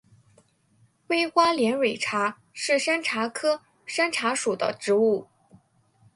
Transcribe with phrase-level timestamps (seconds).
[1.09, 5.27] 微花连蕊茶是山茶科山茶属的植物。